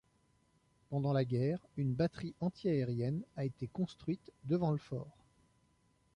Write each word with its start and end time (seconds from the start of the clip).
Pendant 0.89 1.13
la 1.13 1.23
guerre, 1.25 1.59
une 1.77 1.93
batterie 1.93 2.33
anti-aérienne 2.39 3.21
a 3.35 3.45
été 3.45 3.67
construite 3.67 4.31
devant 4.47 4.71
le 4.71 4.79
fort. 4.79 5.15